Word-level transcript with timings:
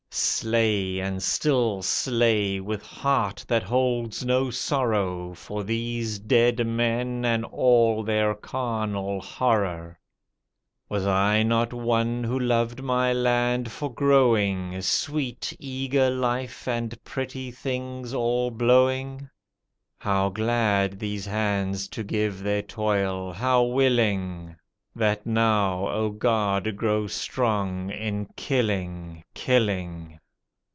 Slay 0.13 0.99
and 0.99 1.23
still 1.23 1.81
slay, 1.81 2.59
with 2.59 2.81
heart 2.85 3.45
that 3.47 3.63
holds 3.63 4.25
no 4.25 4.49
sorrow 4.49 5.33
For 5.33 5.63
these 5.63 6.19
dead 6.19 6.67
men 6.67 7.23
and 7.23 7.45
all 7.45 8.03
their 8.03 8.35
carnal 8.35 9.21
horror. 9.21 9.97
Was 10.89 11.07
I 11.07 11.43
not 11.43 11.71
one 11.71 12.25
who 12.25 12.37
loved 12.37 12.83
my 12.83 13.13
land 13.13 13.71
for 13.71 13.89
growing 13.93 14.81
Sweet, 14.81 15.55
eager 15.59 16.09
life, 16.09 16.67
and 16.67 17.01
pretty 17.05 17.49
things 17.49 18.13
all 18.13 18.51
blowing? 18.51 19.29
How 19.99 20.27
glad 20.27 20.99
these 20.99 21.25
hands 21.25 21.87
to 21.89 22.03
give 22.03 22.39
their 22.43 22.63
toil, 22.63 23.31
how 23.31 23.63
willing. 23.63 24.57
That 24.93 25.25
now, 25.25 25.87
O 25.87 26.09
God! 26.09 26.75
grow 26.75 27.07
strong 27.07 27.91
in 27.91 28.25
killing, 28.35 29.23
killing. 29.33 30.17